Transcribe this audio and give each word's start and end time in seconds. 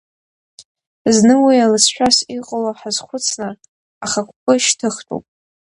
Зны 1.15 1.33
уи 1.43 1.57
алыҵшәас 1.65 2.17
иҟало 2.35 2.71
ҳазхәыцны, 2.79 3.49
ахықәкы 4.03 4.53
шьҭыхтәуп. 4.65 5.25